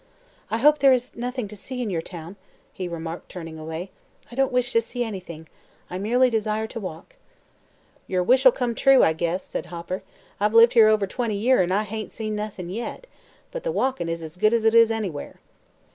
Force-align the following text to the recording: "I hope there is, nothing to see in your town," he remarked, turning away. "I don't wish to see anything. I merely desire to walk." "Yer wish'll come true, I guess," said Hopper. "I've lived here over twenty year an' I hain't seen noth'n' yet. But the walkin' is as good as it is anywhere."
"I 0.49 0.57
hope 0.57 0.79
there 0.79 0.93
is, 0.93 1.15
nothing 1.15 1.47
to 1.49 1.55
see 1.55 1.79
in 1.79 1.91
your 1.91 2.01
town," 2.01 2.35
he 2.73 2.87
remarked, 2.87 3.29
turning 3.29 3.59
away. 3.59 3.91
"I 4.31 4.35
don't 4.35 4.51
wish 4.51 4.73
to 4.73 4.81
see 4.81 5.03
anything. 5.03 5.47
I 5.91 5.99
merely 5.99 6.31
desire 6.31 6.65
to 6.69 6.79
walk." 6.79 7.17
"Yer 8.07 8.23
wish'll 8.23 8.51
come 8.51 8.73
true, 8.73 9.03
I 9.03 9.13
guess," 9.13 9.47
said 9.47 9.67
Hopper. 9.67 10.01
"I've 10.39 10.55
lived 10.55 10.73
here 10.73 10.87
over 10.87 11.05
twenty 11.05 11.35
year 11.37 11.61
an' 11.61 11.71
I 11.71 11.83
hain't 11.83 12.11
seen 12.11 12.35
noth'n' 12.35 12.71
yet. 12.71 13.05
But 13.51 13.61
the 13.61 13.71
walkin' 13.71 14.09
is 14.09 14.23
as 14.23 14.37
good 14.37 14.55
as 14.55 14.65
it 14.65 14.73
is 14.73 14.89
anywhere." 14.89 15.39